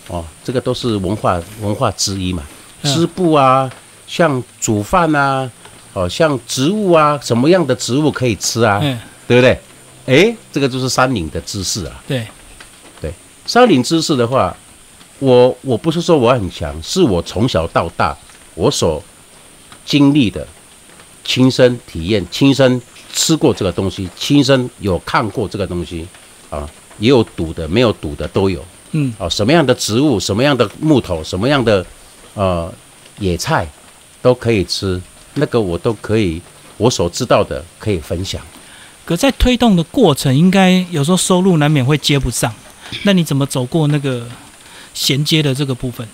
[0.07, 2.43] 哦，这个都是文化文化之一嘛。
[2.83, 3.69] 嗯织布啊，
[4.07, 5.49] 像煮饭啊，
[5.93, 9.59] 哦，像植物啊，什么样的植物可以吃啊，嗯，对不对？
[10.05, 12.01] 诶，这个就是山岭的知识啊。
[12.07, 12.25] 对，
[13.45, 14.55] 山岭知识的话，
[15.19, 18.17] 我我不是说我很强，是我从小到大
[18.55, 19.03] 我所
[19.85, 20.47] 经历的，
[21.23, 22.81] 亲身体验、亲身
[23.13, 26.07] 吃过这个东西，亲身有看过这个东西
[26.49, 28.63] 啊，也有赌的，没有赌的都有。
[28.91, 31.85] 嗯啊，什么样的植物，什么样的木头，什么样的
[32.33, 32.73] 呃
[33.19, 33.65] 野菜
[34.21, 35.01] 都可以吃，
[35.35, 36.41] 那个我都可以，
[36.75, 38.41] 我所知道的可以分享。
[39.05, 42.53] 可在推动的过程，应该有时候收入难免会接不上。
[43.03, 44.27] 那你怎么走过那个
[44.93, 46.05] 衔接的这个部分？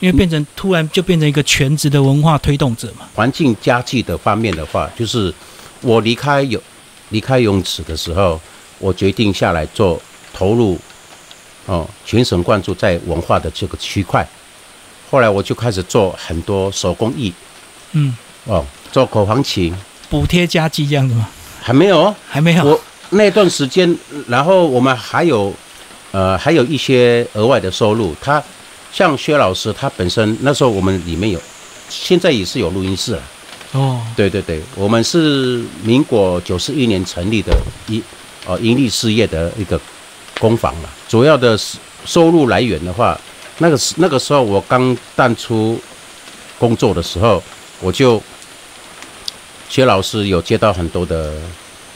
[0.00, 3.06] 因为变成突然就变成一个全职的文化推动者嘛。
[3.14, 5.32] 环境家具的方面的话，就是
[5.80, 6.60] 我离开泳
[7.10, 8.40] 离开泳池的时候，
[8.78, 10.00] 我决定下来做
[10.32, 10.78] 投入，
[11.66, 14.26] 哦，全神贯注在文化的这个区块。
[15.10, 17.32] 后来我就开始做很多手工艺，
[17.92, 19.72] 嗯，哦，做口簧琴，
[20.10, 21.28] 补贴家具这样子吗？
[21.60, 22.64] 还没有哦，还没有。
[22.64, 22.80] 我
[23.10, 25.54] 那段时间，然后我们还有，
[26.10, 28.14] 呃，还有一些额外的收入。
[28.20, 28.42] 他
[28.96, 31.38] 像薛老师，他本身那时候我们里面有，
[31.90, 33.22] 现在也是有录音室了。
[33.72, 37.54] 哦，对对对，我们是民国九十一年成立的
[37.88, 38.02] 一
[38.46, 39.78] 呃盈利事业的一个
[40.40, 40.88] 工坊了。
[41.06, 43.20] 主要的收收入来源的话，
[43.58, 45.78] 那个时那个时候我刚淡出
[46.58, 47.42] 工作的时候，
[47.82, 48.22] 我就
[49.68, 51.34] 薛老师有接到很多的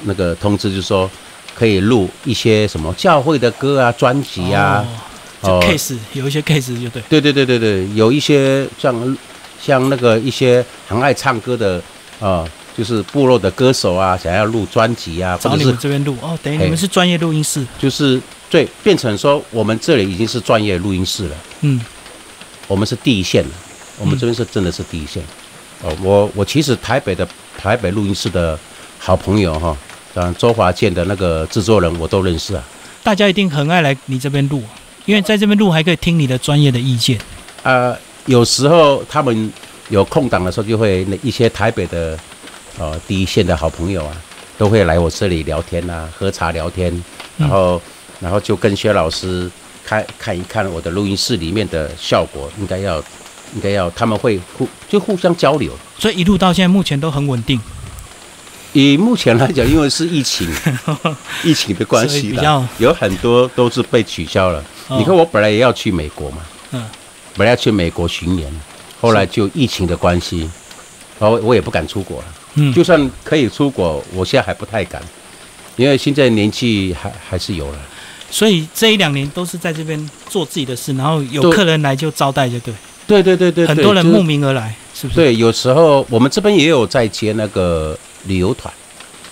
[0.03, 1.11] 那个通知，就是说
[1.55, 4.85] 可以录一些什么教会的歌啊、专辑啊。
[5.43, 7.03] 就 case 有一些 case 就对。
[7.09, 9.17] 对对对对对，有一些像
[9.61, 11.83] 像那个一些很爱唱歌的
[12.21, 17.67] 啊、就是部落的歌手啊，想要录专辑啊，找你们这边录哦，等于你们是专业录音室。
[17.79, 21.81] 就是对变成说我们这里已经是专业录音室了，嗯，
[22.69, 23.51] 我们是第一线了，
[23.99, 25.23] 我们这边是真的是第一线。
[25.83, 27.27] 哦，我我其实台北的
[27.57, 28.59] 台北录音室的
[28.99, 29.75] 好朋友哈，
[30.15, 32.63] 像周华健的那个制作人我都认识啊。
[33.03, 34.63] 大家一定很爱来你这边录，
[35.07, 37.19] 因为在这边录还可以听你的专业的意见。
[37.63, 39.53] 呃，有时候他们
[39.89, 42.19] 有空档的时候，就会那一些台北的
[42.79, 44.17] 呃第一线的好朋友啊，
[44.57, 46.93] 都会来我这里聊天啊，喝茶聊天，
[47.37, 47.81] 然后、
[48.21, 49.51] 然后就跟薛老师
[49.85, 52.99] 看看一看我的录音室里面的效果，应该要
[53.55, 55.73] 应该要他们会互就互相交流。
[55.99, 57.61] 所以一路到现在，目前都很稳定，
[58.73, 60.49] 以目前来讲，因为是疫情
[61.45, 64.65] 疫情的关系比较，有很多都是被取消了。
[64.91, 66.39] 哦你看，我本来也要去美国嘛，
[66.73, 66.85] 嗯，
[67.37, 68.53] 本来要去美国巡演，
[69.01, 70.51] 后来就疫情的关系，
[71.19, 72.25] 然后我也不敢出国了。
[72.57, 75.01] 嗯，就算可以出国，我现在还不太敢，
[75.77, 77.79] 因为现在年纪还还是有了。
[78.33, 82.75] 所以这一两年都是在这边做自己的事，然后有客人来就招待，就对，
[83.07, 88.73] 对对对对，很多人慕名而来，是不是？，对，有时候我们这边也有在接那个旅游团，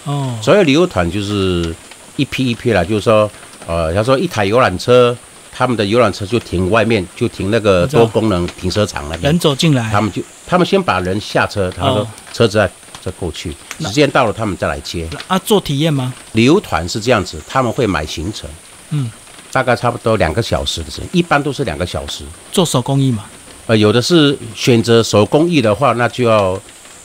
[0.05, 1.75] 哦，所谓旅游团就是
[2.17, 3.31] 一批一批啦，就是说，
[3.67, 5.17] 呃，他说一台游览车，
[5.59, 12.71] 他们的游览车就停外面，就停那个多功能停车场那边人，走进来他，们就他们先把人下车，他说哦车子再
[13.03, 15.09] 再过去，时间到了他们再来接。
[15.27, 16.15] 啊，做体验吗？
[16.35, 18.49] 旅游团是这样子，他们会买行程，
[18.91, 19.11] 嗯，
[19.51, 22.23] 大概差不多两个小时的时间，一般都是两个小时。
[22.53, 23.25] 做手工艺嘛，
[23.67, 26.57] 呃，有的是选择手工艺的话，那就要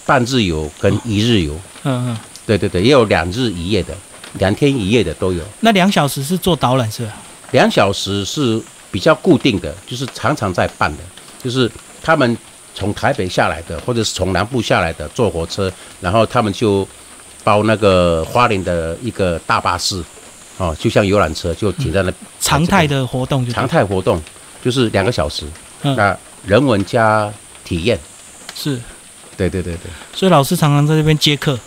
[0.06, 1.60] 半日游跟一日游。
[1.86, 3.96] 嗯嗯，对对对，也有两日一夜的，
[4.34, 5.44] 两天一夜的都有。
[5.62, 7.14] 那两小时是做导览是吧？
[7.54, 8.62] 两小时是
[8.92, 11.04] 比较固定的，就是常常在办的，
[11.42, 12.38] 就是他们
[12.76, 16.86] 从台北下来的，或者是从南部下来的，坐火车，然后他们就
[17.44, 20.04] 包那个花莲的一个大巴士，
[20.58, 22.12] 哦，就像游览车，就停在那。
[22.40, 24.22] 常态的活动常态活动
[24.64, 25.46] 就是两个小时，
[25.84, 25.96] 嗯。
[25.96, 27.32] 那人文加
[27.64, 27.98] 体验，
[28.54, 28.78] 是，
[29.38, 31.58] 对对对对，所以老师常常在这边接客，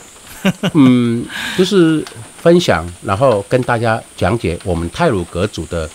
[0.75, 1.25] 嗯，
[1.57, 2.05] 就是
[2.47, 5.91] 分享，然后跟大家讲解我们泰鲁格族的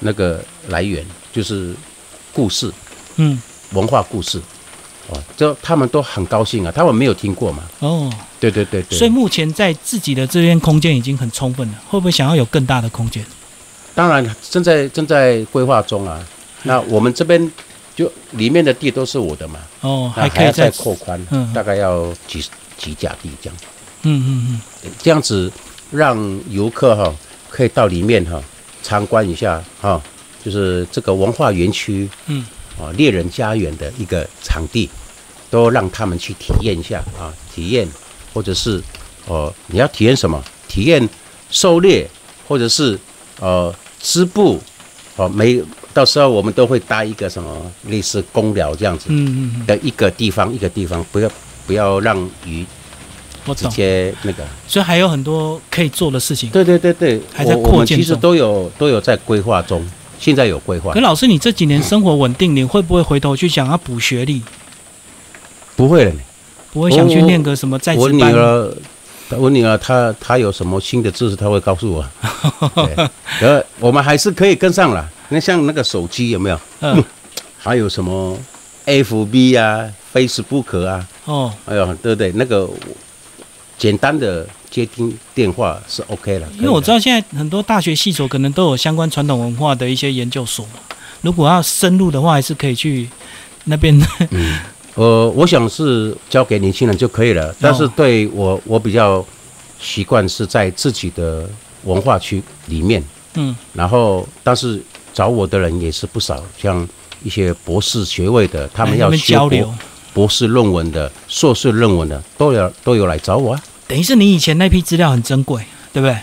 [0.00, 1.72] 那个来源，就是
[2.32, 2.72] 故事。
[3.14, 3.40] 嗯，
[3.74, 4.42] 文化故事，
[5.10, 7.62] 哦，这他们都很高兴啊，他们没有听过嘛。
[7.78, 8.98] 哦，对对对对。
[8.98, 13.24] 所以目前在自己的这边空间已经很充分了，会不会想要有更大的空间？
[13.94, 16.18] 当然正在正在规划中啊。
[16.64, 17.48] 那我们这边
[17.94, 19.60] 就里面的地都是我的嘛。
[19.82, 22.44] 哦，还可以再扩宽，嗯，大概要几
[22.76, 23.56] 几甲地这样。
[24.02, 25.50] 嗯嗯嗯，这样子
[25.90, 27.14] 让游客哈
[27.48, 28.42] 可以到里面哈
[28.82, 30.00] 参观一下哈，
[30.44, 32.44] 就是这个文化园区，嗯，
[32.78, 34.88] 啊猎人家园的一个场地，
[35.50, 37.86] 都让他们去体验一下啊，体验
[38.32, 38.82] 或者是
[39.26, 40.42] 哦你要体验什么？
[40.68, 41.06] 体验
[41.50, 42.08] 狩猎
[42.46, 42.98] 或者是
[43.40, 44.60] 呃织布，
[45.16, 45.60] 哦每
[45.92, 51.30] 到时候我们都会搭一个什么类似公寮这样子，嗯嗯的一个地方一个地方，不要
[51.66, 52.64] 不要让鱼。
[53.54, 56.50] 直接那个，所以还有很多可以做的事情。
[56.50, 59.84] 对对对对，还在扩建其实都有都有在规划中，
[60.18, 60.92] 现在有规划。
[60.92, 64.42] 可老师，你这几年生活稳定，你会不会回头去想要补学历？
[65.76, 66.12] 不会了，
[66.72, 68.12] 不会想去念个什么在职班？
[68.12, 68.74] 我女儿，
[69.38, 72.04] 我女儿她她有什么新的知识，她会告诉我。
[73.40, 75.08] 呃，我们还是可以跟上了。
[75.30, 76.60] 那像那个手机有没有？
[76.80, 77.02] 嗯。
[77.62, 78.38] 还有什么
[78.86, 81.06] FB 啊，Facebook 啊？
[81.24, 81.52] 哦。
[81.66, 82.32] 哎呦，对不对？
[82.34, 82.68] 那个。
[83.80, 90.72] 简单的接听电话是 OK 了，因为我知道现在很多大学系所可能都有相关传统文化的一些研究所嘛。
[91.22, 93.08] 如果要深入的话，还是可以去
[93.64, 93.98] 那边。
[94.28, 94.58] 嗯，
[94.96, 97.54] 呃，我想是交给年轻人就可以了。
[97.58, 99.24] 但是对我，我比较
[99.80, 101.48] 习惯是在自己的
[101.84, 103.02] 文化区里面。
[103.36, 104.78] 嗯，然后但是
[105.14, 106.86] 找我的人也是不少，像
[107.22, 109.72] 一些博士学位的，他们要交流。
[110.12, 113.62] 博士论文的、硕士论文的都有都有来找我啊。
[113.90, 116.16] 等于是你以前那批资料很珍贵，对不对？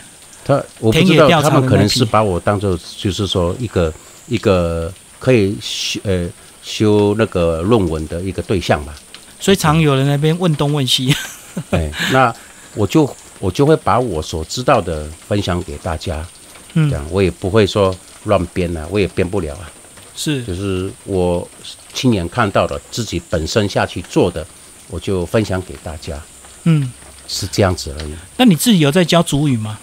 [0.46, 3.94] 他我不知道，他们可能是把我当做就是说一个
[4.28, 6.30] 一个可以修呃
[6.64, 8.96] 修那个论文的一个对象吧。
[9.40, 11.14] 所以常有人那边问东问西。
[11.72, 12.34] 哎，那
[12.74, 16.26] 我就我就会把我所知道的分享给大家。
[16.74, 19.70] 嗯，这样我也不会说乱编啊，我也编不了啊。
[20.16, 21.48] 是，就是我。
[21.94, 24.46] 亲眼看到的，自己本身下去做的，
[24.88, 26.16] 我就分享给大家。
[26.66, 26.92] 嗯，
[27.28, 28.12] 是这样子而已。
[28.38, 29.78] 那你自己有在教主语吗？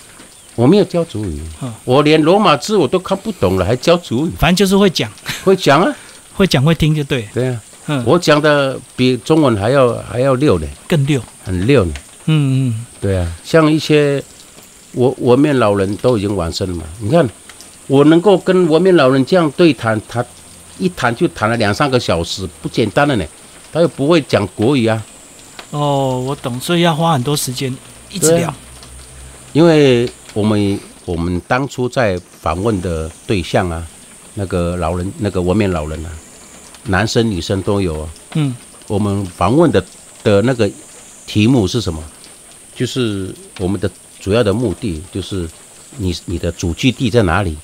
[0.56, 1.40] 我没有教主语，
[1.84, 4.30] 我连罗马字我都看不懂了，还教主语？
[4.38, 5.10] 反正就是会讲，
[5.44, 5.92] 会讲啊，
[6.34, 7.28] 会讲会听就对。
[7.34, 11.94] 对啊，嗯，我讲的比中文还要还要溜呢，更溜，很溜呢。
[12.26, 14.22] 嗯嗯，对啊，像一些
[14.92, 17.28] 我我面老人都已经完生了嘛，你看
[17.88, 20.24] 我能够跟我面老人这样对谈，他。
[20.76, 23.24] 一谈就谈了两三个小时，不简单了呢。
[23.72, 25.00] 他又不会讲国语啊。
[25.74, 27.76] 哦，我懂，所以要花很多时间
[28.08, 28.54] 一直聊。
[29.52, 33.84] 因为我们我们当初在访问的对象啊，
[34.34, 36.10] 那个老人，那个文面老人啊，
[36.84, 38.02] 男生女生都有。
[38.02, 38.54] 啊嗯。
[38.86, 39.84] 我们访问的
[40.22, 40.70] 的那个
[41.26, 42.00] 题目是什么？
[42.76, 45.48] 就是我们的主要的目的就是
[45.96, 47.56] 你你的主居地在哪里？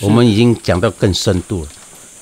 [0.00, 1.68] 我们已经讲到更深度了。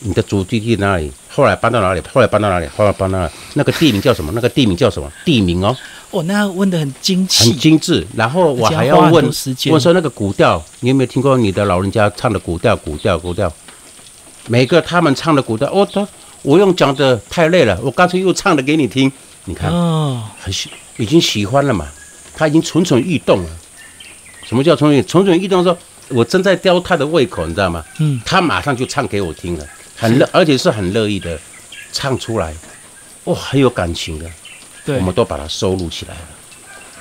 [0.00, 1.10] 你的主基地哪里？
[1.36, 2.00] 后来搬到哪里？
[2.10, 2.66] 后来搬到哪里？
[2.74, 3.32] 后来搬到哪里？
[3.52, 4.32] 那个地名叫什么？
[4.34, 5.12] 那个地名叫什么？
[5.22, 5.76] 地名哦。
[6.10, 8.06] 哦，那问的很精细，很精致。
[8.16, 9.30] 然后我还要问，
[9.70, 12.74] 我说那个古调，你有没有听过你的老人家唱的古调？
[12.74, 13.52] 古调，古调。
[14.48, 16.08] 每个他们唱的古调，哦，他
[16.40, 19.12] 我用讲的太累了，我干脆又唱的给你听。
[19.44, 21.86] 你看，哦，很喜，已经喜欢了嘛。
[22.34, 23.50] 他已经蠢蠢欲动了。
[24.46, 25.06] 什么叫蠢蠢？
[25.06, 25.76] 蠢蠢欲动说。
[26.08, 27.84] 我正在吊他的胃口，你知道吗？
[27.98, 29.66] 嗯，他马上就唱给我听了，
[29.96, 31.38] 很乐，而且是很乐意的
[31.92, 32.54] 唱出来，
[33.24, 34.30] 哇，很有感情的。
[34.84, 36.20] 对，我们都把它收录起来了，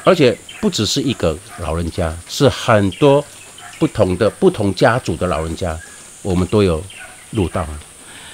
[0.03, 3.23] 而且不只是一个老人家，是很多
[3.77, 5.77] 不同的不同家族的老人家，
[6.21, 6.83] 我们都有
[7.31, 7.67] 录到。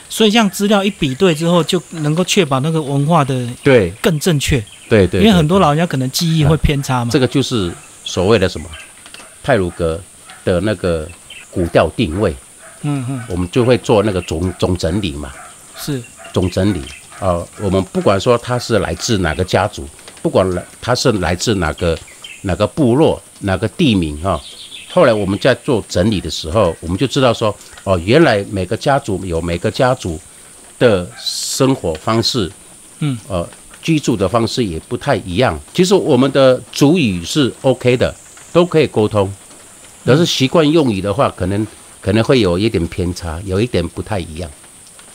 [0.07, 4.63] 所以，这样资料一比对之后，就能够确保那个文化的对更正确。
[4.87, 7.11] 对对，因为很多老人家可能记忆会偏差嘛。
[7.11, 7.71] 这个就是
[8.03, 8.69] 所谓的什么
[9.43, 9.99] 泰鲁格。
[10.43, 11.07] 的那个
[11.51, 12.35] 古调定位，
[12.81, 15.31] 嗯嗯，我们就会做那个总总整理嘛，
[15.77, 16.01] 是
[16.33, 16.81] 总整理
[17.19, 17.45] 啊。
[17.59, 19.87] 我们不管说他是来自哪个家族，
[20.21, 21.97] 不管来他是来自哪个
[22.41, 24.39] 哪个部落哪个地名哈。
[24.93, 30.19] 后来我们在做整理的时候，我们就知道说，哦，原来每个家族有每个家族
[30.77, 32.51] 的生活方式，
[32.99, 33.47] 嗯，呃，
[33.81, 35.57] 居住的方式也不太一样。
[35.73, 38.13] 其实我们的主语是 OK 的，
[38.51, 39.31] 都可以沟通。
[40.03, 41.65] 要是习惯用语的话，可能
[42.01, 44.49] 可能会有一点偏差，有一点不太一样。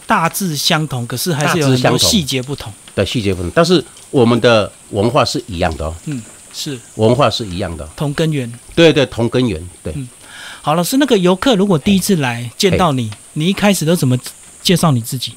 [0.07, 2.73] 大致相同，可是还是有很多细节不同。
[2.95, 5.95] 对，细节不同，但是我们的文化是一样的哦。
[6.05, 6.23] 嗯，
[6.55, 8.51] 是文化是一样的，同根源。
[8.75, 9.61] 对对，同根源。
[9.83, 9.93] 对。
[9.97, 10.09] 嗯，
[10.63, 14.17] 好，老师，那个游客如果第一次来见到你，你一开始都怎么
[14.63, 15.35] 介绍你自己？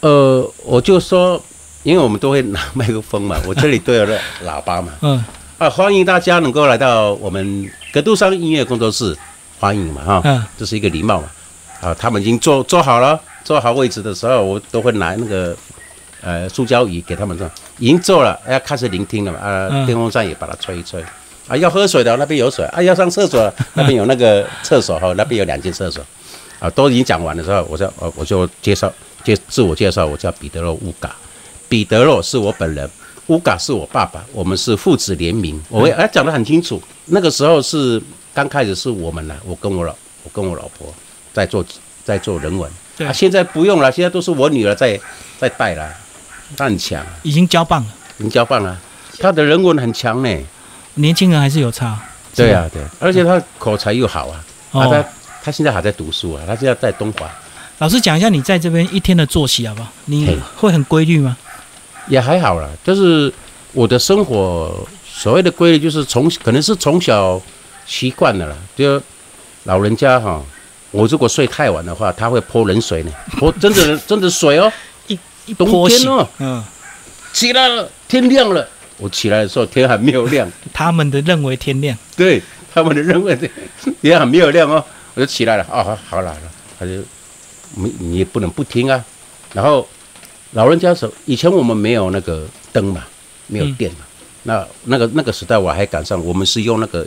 [0.00, 1.42] 呃，我就说，
[1.82, 4.06] 因为我们都会拿麦克风嘛， 我这里都有
[4.46, 5.22] 喇叭嘛，嗯
[5.58, 9.16] 啊，欢迎大家能够来到我们格杜桑音乐工作室，
[9.58, 10.44] 欢迎嘛哈，嗯。
[10.58, 11.28] 这是一个礼貌嘛。
[11.80, 15.56] 啊，他们已经坐坐好了，坐好位置的时候，我都会拿那个
[16.20, 19.86] 呃塑胶椅给他们坐，已经坐了，要开始聆听了嘛，啊，嗯。
[19.86, 21.02] 电风扇也把它吹一吹。
[21.46, 26.04] 啊，要喝水的那边有水，啊，要上厕所 那边有那个厕所哈，那边有两间厕所，
[26.58, 28.92] 啊，都已经讲完的时候，我就呃我就介绍
[29.24, 31.16] 介自我介绍，我叫彼得洛乌嘎，
[31.68, 32.90] 彼得洛是我本人，
[33.28, 36.82] 乌嘎是我爸爸，我们是父子联名，我会哎讲得很清楚。
[37.06, 38.02] 那个时候是
[38.38, 40.94] 刚开始是我们呢，我跟我老我跟我老婆
[41.32, 41.64] 在做
[42.04, 43.04] 在做人文，对。
[43.04, 44.96] 啊，现在不用了，现在都是我女儿在
[45.40, 45.92] 在带了，
[46.56, 48.78] 她很强，已经交棒了，已经交棒了，
[49.18, 50.38] 她的人文很强呢。
[50.94, 51.98] 年轻人还是有差。
[52.36, 55.04] 对啊，对，而且她口才又好啊，啊，哦她
[55.42, 57.28] 她现在还在读书啊，她现在在东华，
[57.78, 59.90] 老师讲一下你在这边一天的作息好不好？
[60.04, 61.36] 你会很规律吗？
[62.06, 63.34] 也还好啦，就是
[63.72, 67.42] 我的生活所谓的规律，就是从可能是从小
[67.88, 69.02] 习惯了啦，就
[69.64, 70.40] 老人家哈，
[70.90, 74.70] 我如果睡太晚的话，他会泼冷水呢， 泼真的真的水哦，
[75.46, 76.64] 一冬波醒天哦，嗯，
[77.32, 83.34] 起来了，天亮了，我起来的时候天还没有亮，他们的认为天亮，对他们的认为
[84.02, 86.36] 天还没有亮哦，我就起来了，哦，好好了，
[86.78, 86.92] 他就
[87.74, 89.02] 你你也不能不听啊，
[89.54, 89.88] 然后
[90.52, 93.02] 老人家说，以前我们没有那个灯嘛，
[93.46, 93.74] 没有嗯。
[93.74, 93.98] 电嘛，
[94.44, 97.06] 那那个那个时代我还赶上，我们是用那个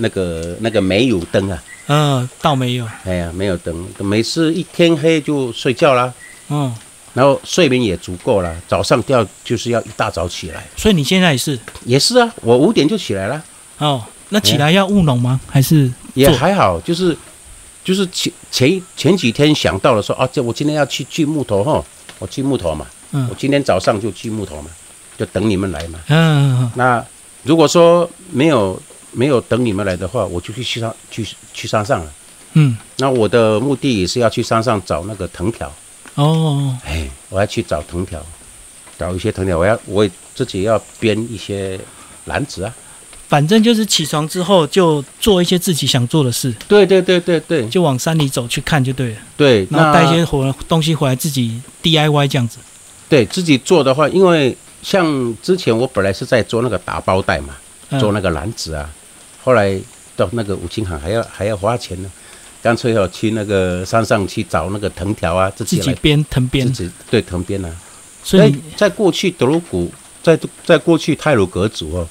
[0.00, 6.12] 那个那个煤油灯啊，嗯，倒没有，哎呀，没有灯，每次一天黑就睡觉啦，
[6.48, 6.74] 嗯，
[7.14, 11.58] 然后睡眠也足够了，早上掉就是要一大早起来，所以你现在也是？
[11.84, 13.42] 也是啊，我五点就起来了。
[13.78, 15.40] 哦，那起来要务农吗？
[15.48, 17.16] 还是也还好，就是
[17.84, 21.84] 就是前前前几天想到了说啊，这我今天要去锯木头哈，
[22.18, 23.26] 我锯木头嘛，嗯。
[23.30, 24.70] 我今天早上就锯木头嘛，
[25.18, 25.98] 就等你们来嘛。
[26.08, 26.72] 嗯嗯。
[26.74, 27.04] 那
[27.42, 28.80] 如果说没有
[29.12, 32.12] 没有等你们来的话，我就去去山去去山上了。
[32.54, 32.76] 嗯。
[32.98, 35.72] 那我的目的也是要去山上找那个藤条，
[36.14, 38.20] 哦，哎，我要去找藤条，
[38.98, 41.78] 找一些藤条，我要我自己要编一些
[42.26, 42.74] 篮子啊。
[43.28, 47.68] 反正就是起床之后就做一些自己想做的事，对对对对对。
[47.68, 52.58] 就往山里走去看就对了，对，然后带一些活东西回来自己 DIY 这样子。
[53.08, 57.54] 对自己做的话，因为像之前我本来是在做那个打包袋嘛，
[57.90, 58.00] 嗯。
[58.00, 58.90] 做那个篮子啊，
[59.42, 59.78] 后来
[60.16, 62.10] 到那个五金行还要还要花钱呢，
[62.62, 67.70] 干脆要去那个山上去找那个藤条啊，自自己己来编藤编自，己对藤编啊。
[68.22, 69.90] 所以在在过去德鲁古，
[70.22, 72.08] 在在过去泰鲁格族哦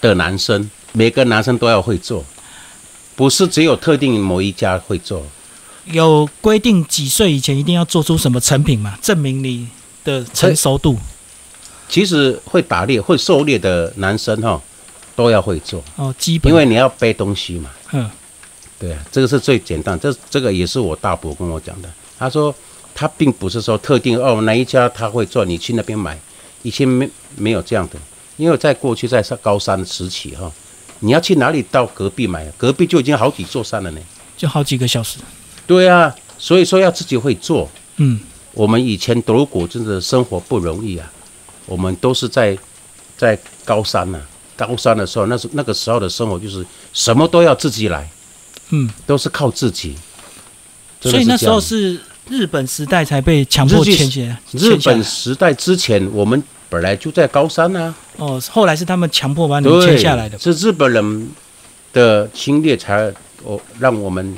[0.00, 2.24] 的男生，每个男生都要会做，
[3.16, 5.24] 不是只有特定某一家会做。
[5.86, 9.66] 有规定几岁以前一定要做出什么成品嘛，证明你
[10.04, 10.96] 的成熟度
[11.88, 14.62] 其实会打猎、会狩猎的男生哈、
[15.14, 17.70] 都要会做，哦，基本因为你要背东西嘛。
[17.92, 18.10] 嗯
[18.78, 21.88] 对啊，这个是最简单，这这个也是我大伯跟我讲的。
[22.18, 22.52] 他说
[22.94, 26.18] 他并不是说特定哦哪一家他会做，你去那边买，
[26.62, 27.98] 以前没没有这样的，
[28.36, 30.50] 因为在过去在上高山时期哈、
[30.98, 32.44] 你要去哪里到隔壁买？
[32.58, 34.00] 隔壁就已经好几座山了呢。
[34.36, 35.18] 就好几个小时，
[35.64, 37.68] 对啊，所以说要自己会做。
[37.98, 38.18] 嗯
[38.52, 41.10] 我们以前德鲁古真的生活不容易啊，
[41.66, 42.58] 我们都是在
[43.16, 44.20] 在高山呐、
[44.56, 48.08] 高三的时候，那是那个时候的生活就是什么都要自己来，
[48.70, 49.94] 嗯，都是靠自己。
[51.00, 61.30] 所以那时候是日本时代才被强迫迁起来，日本时代之前，我们本来就在高山啊，哦，后来是他们强迫把你迁下来的，是日本人
[61.92, 63.12] 的侵略才
[63.42, 64.36] 哦让我们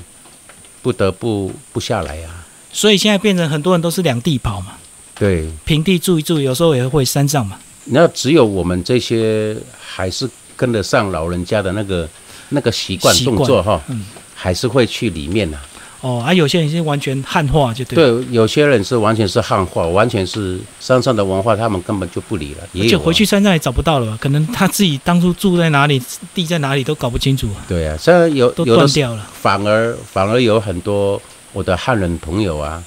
[0.81, 2.46] 不得不不下来啊。
[2.72, 4.72] 所以现在变成很多人都是两地跑嘛，
[5.14, 12.09] 对，平地住一住，有时候也会山上嘛，那只有我们这些还是跟得上老人家的那个
[12.49, 15.59] 那个习惯动作哈，嗯还是会去里面呐、
[16.01, 22.61] 哦，啊，有些人是完全汉化就对，对，有些人是完全是汉化，完全是山上的文化，他们根本就不理了。
[22.72, 24.18] 也有、啊、就回去山上也找不到了吧？
[24.20, 26.03] 可能他自己当初住在哪里，
[26.35, 29.26] 地在哪里都搞不清楚，对啊，现在有都断掉了。
[29.32, 31.20] 反而反而有很多
[31.55, 32.82] 我的汉人朋友啊，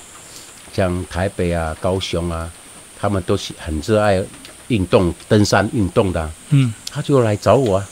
[0.72, 2.48] 像台北啊、高雄啊，
[3.00, 4.22] 他们都是很热爱
[4.68, 7.86] 运动、登山运动的啊、嗯，他就来找我啊，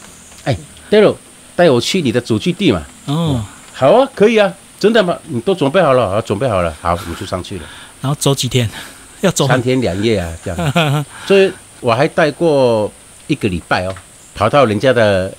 [0.44, 0.58] 哎
[0.90, 1.14] d a r
[1.56, 2.84] 带我去你的祖居地嘛。
[3.06, 5.18] 哦，好啊，可以啊，真的吗？
[5.28, 6.10] 你都准备好了？
[6.10, 7.64] 好，准备好了，好，我们就上去了，
[8.02, 8.70] 然后走几天，
[9.22, 11.06] 要走三天两夜啊，这样。
[11.26, 12.92] 所以我还带过
[13.28, 13.96] 一个礼拜哦，
[14.34, 15.34] 跑到人家的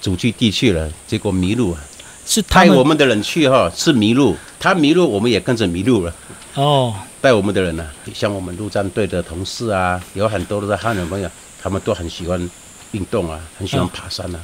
[0.00, 1.80] 祖居地去了，结果迷路啊。
[2.26, 6.14] 是他带我们的人去哈、是迷路，他迷路，我们也跟着迷路了。
[6.54, 7.84] 哦，带我们的人呢、
[8.14, 11.28] 像我们陆战队的同事啊，有很多的汉人朋友，
[11.62, 12.50] 他们都很喜欢
[12.92, 14.38] 运动啊，很喜欢嗯爬山啊、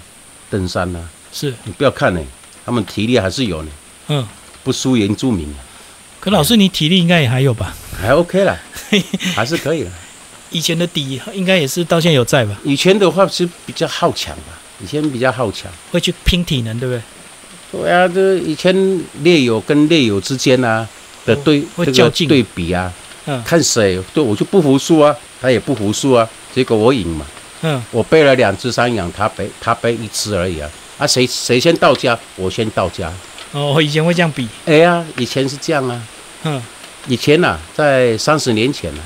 [0.51, 1.09] 登山啊。
[1.33, 2.21] 是，你不要看呢、
[2.67, 3.71] 他们体力还是有呢，
[4.09, 4.27] 嗯。
[4.63, 5.49] 不输原住民，
[6.21, 7.75] 可老师，你体力应该也还有吧？
[7.99, 8.59] 还 OK 啦，
[9.35, 9.91] 还是可以的。
[10.51, 12.55] 以前的底应该也是到现在有在吧？
[12.63, 15.73] 以前的话是比较好强吧，以前比较好强。
[15.91, 16.95] 会去拼体能，对不
[17.73, 17.83] 对？
[17.83, 20.87] 对啊，这以前猎友跟猎友之间啊
[21.27, 22.93] 的对、这个会较劲对比啊，
[23.27, 27.27] 嗯看谁对我就不服输啊，他也不服输啊，结果我赢嘛。
[27.63, 30.71] 嗯，我背了两只山羊，他背他背一只而已啊。
[30.97, 33.13] 啊，谁谁先到家，我先到家。
[33.53, 36.03] 哦，以前会这样比，哎呀，以前是这样啊。
[36.45, 36.63] 嗯，
[37.07, 39.05] 以前呐、啊，在三十年前呐、啊，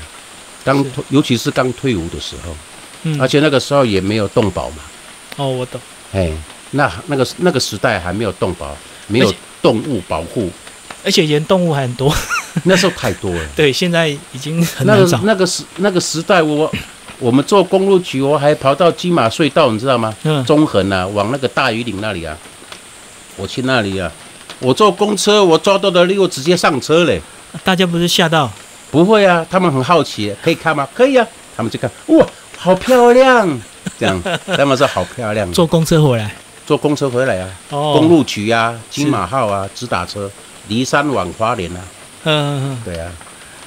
[0.63, 2.55] 刚尤其是刚退伍的时候，
[3.03, 4.77] 嗯，而且那个时候也没有动保嘛。
[5.35, 5.81] 哦，我懂，
[6.13, 6.31] 哎，
[6.71, 8.73] 那那个那个时代还没有动保，
[9.07, 10.49] 没有动物保护，
[11.05, 12.13] 而且以前动物还很多，
[12.65, 13.39] 那时候太多了。
[13.55, 16.69] 对，现在已经很那个难找，那个时那个时代我，
[17.19, 20.13] 我们做公路局，我还跑到金马隧道，你知道吗？
[20.23, 22.35] 嗯，中横啊，往那个大屿岭那里啊，
[23.37, 24.11] 我去那里啊，
[24.59, 27.21] 我坐公车，我抓到的六直接上车嘞。
[27.63, 28.51] 大家不是吓到，
[28.91, 30.87] 不会啊，他们很好奇，可以看吗？
[30.93, 31.25] 可以啊，
[31.55, 32.25] 他们就看，哇，
[32.57, 33.47] 好漂亮，
[33.99, 34.21] 这样，
[34.57, 35.49] 他们说好漂亮。
[35.53, 36.33] 坐公车回来，
[36.65, 40.29] 坐公车回来啊，哦，公，路局啊，金马号啊，直达车，
[40.67, 41.79] 离山往花莲啊，
[42.23, 43.11] 嗯嗯对啊，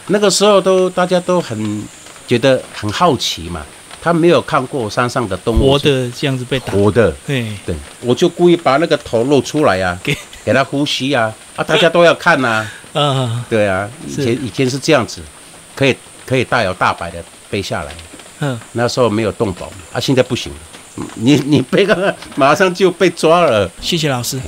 [0.09, 1.83] 那个时候都大家都很
[2.27, 3.65] 觉得很好奇嘛，
[4.03, 10.17] 他没有看过山上的动嗯，物，活的这样子被打，活的，对，对，我就故意把那个头露出来啊、给。
[10.45, 15.21] 给他呼吸啊，啊，大家都要看呐、 嗯对啊，以前以前是这样子，
[15.77, 15.95] 可以
[16.25, 17.93] 可以大摇大摆的背下来，
[18.41, 20.51] 嗯，那时候没有动保嘛，啊，现在不行，
[21.17, 23.71] 你你背个马上就被抓了。
[23.83, 24.41] 谢谢老师。